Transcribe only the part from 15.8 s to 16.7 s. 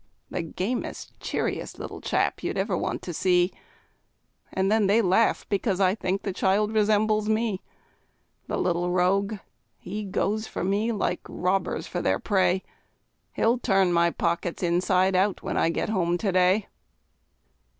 home to day.